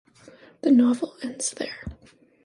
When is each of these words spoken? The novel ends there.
The 0.61 0.71
novel 0.71 1.13
ends 1.21 1.51
there. 1.51 1.83